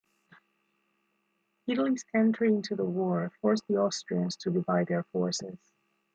Italy's 1.67 2.03
entry 2.15 2.47
into 2.47 2.75
the 2.75 2.83
war 2.83 3.31
forced 3.39 3.67
the 3.67 3.75
Austrians 3.75 4.35
to 4.37 4.49
divide 4.49 4.87
their 4.87 5.03
forces. 5.11 5.59